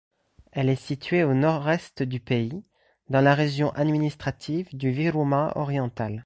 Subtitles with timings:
[0.51, 2.63] Elle est située au nord-est du pays,
[3.11, 6.19] dans la région administrative du Virumaa oriental.